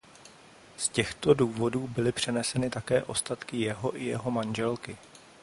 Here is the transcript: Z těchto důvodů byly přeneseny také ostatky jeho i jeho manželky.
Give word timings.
Z 0.77 0.89
těchto 0.89 1.33
důvodů 1.33 1.87
byly 1.87 2.11
přeneseny 2.11 2.69
také 2.69 3.03
ostatky 3.03 3.57
jeho 3.61 3.95
i 3.97 4.05
jeho 4.05 4.31
manželky. 4.31 4.97